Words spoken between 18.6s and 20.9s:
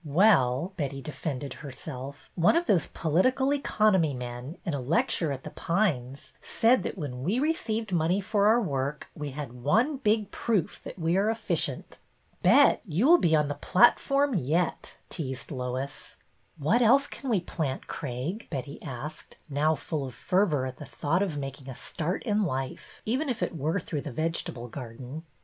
asked, now full of fervor at the